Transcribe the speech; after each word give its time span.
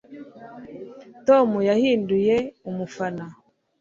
tom 1.27 1.49
yahinduye 1.69 2.35
umufana 2.69 3.23